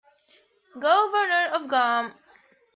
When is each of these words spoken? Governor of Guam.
Governor 0.79 1.53
of 1.53 1.67
Guam. 1.67 2.15